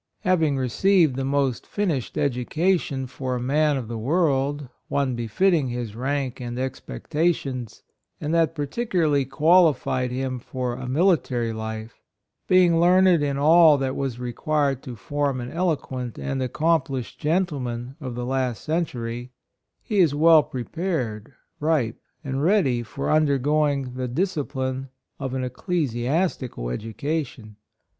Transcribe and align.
& 0.15 0.25
M^^pSAYING 0.25 0.57
received 0.57 1.15
the 1.15 1.21
;j§ 1.21 1.27
most 1.27 1.67
finished 1.67 2.15
educa 2.15 2.79
tion 2.79 3.05
for 3.05 3.35
a 3.35 3.39
man 3.39 3.77
of 3.77 3.87
the 3.87 3.99
world," 3.99 4.67
one 4.87 5.13
befitting 5.13 5.67
his 5.67 5.95
rank 5.95 6.39
and 6.41 6.57
expectations, 6.57 7.83
and 8.19 8.33
that 8.33 8.55
particularly 8.55 9.25
qualified 9.25 10.09
him 10.09 10.39
for 10.39 10.73
a 10.73 10.87
military 10.89 11.53
life— 11.53 12.01
being 12.47 12.79
learned 12.79 13.21
in 13.21 13.37
all 13.37 13.77
that 13.77 13.95
was 13.95 14.17
required 14.19 14.81
to 14.81 14.95
form 14.95 15.39
an 15.39 15.51
elo 15.51 15.75
quent 15.75 16.17
and 16.17 16.41
accomplished 16.41 17.19
gentleman 17.19 17.95
of 18.01 18.15
the 18.15 18.25
last 18.25 18.63
century," 18.63 19.29
he 19.83 19.99
is 19.99 20.15
well 20.15 20.41
pre 20.41 20.63
pared, 20.63 21.31
ripe 21.59 22.01
and 22.23 22.41
ready 22.41 22.81
for 22.81 23.11
undergo 23.11 23.65
39 23.67 23.91
40 23.91 23.91
AN 23.91 23.91
ECCLESIASTIC, 23.91 24.01
ing 24.01 24.01
the 24.11 24.15
discipline 24.15 24.89
of 25.19 25.33
an 25.35 25.43
ecclesiasti 25.47 26.51
cal 26.55 26.69
education. 26.69 27.55